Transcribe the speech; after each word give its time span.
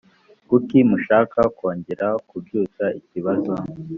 kuki 0.47 0.77
mushaka 0.89 1.39
kongera 1.57 2.07
kubyutsa 2.29 2.85
ikibazo 2.99 3.53